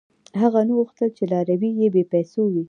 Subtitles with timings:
[0.41, 2.59] •هغه نه غوښتل، چې لاروي یې بېپېسو وي.